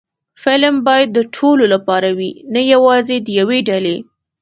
[0.43, 3.97] فلم باید د ټولو لپاره وي، نه یوازې د یوې ډلې